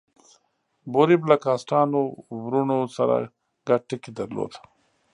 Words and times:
یوریب 0.93 1.21
له 1.31 1.35
کاسټانو 1.43 2.01
وروڼو 2.43 2.79
سره 2.97 3.15
ګډ 3.67 3.81
ټکی 3.89 4.11
درلود. 4.19 4.51